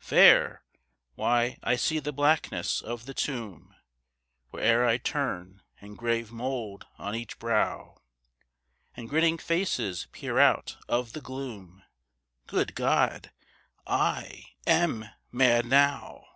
Fair? 0.00 0.62
Why, 1.14 1.58
I 1.62 1.76
see 1.76 1.98
the 1.98 2.10
blackness 2.10 2.80
of 2.80 3.04
the 3.04 3.12
tomb 3.12 3.74
Where'er 4.50 4.86
I 4.86 4.96
turn, 4.96 5.60
and 5.78 5.98
grave 5.98 6.32
mould 6.32 6.86
on 6.96 7.14
each 7.14 7.38
brow; 7.38 7.98
And 8.96 9.10
grinning 9.10 9.36
faces 9.36 10.06
peer 10.10 10.38
out 10.38 10.78
of 10.88 11.12
the 11.12 11.20
gloom 11.20 11.82
Good 12.46 12.74
God! 12.74 13.30
I 13.86 14.54
am 14.66 15.04
mad 15.30 15.66
now. 15.66 16.28